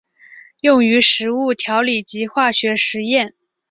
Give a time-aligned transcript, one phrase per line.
[0.61, 3.35] 用于食物调理及化学实验。